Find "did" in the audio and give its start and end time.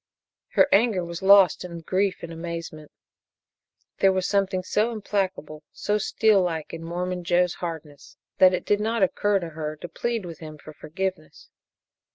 8.65-8.79